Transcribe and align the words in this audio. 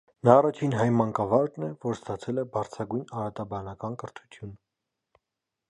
Նա 0.27 0.35
առաջին 0.35 0.71
հայ 0.77 0.87
մանկավարժն 0.99 1.67
է, 1.67 1.69
որը 1.85 1.97
ստացել 1.97 2.43
է 2.43 2.47
բարձրագույն 2.57 3.05
արատաբանական 3.19 4.01
կրթություն։ 4.05 4.57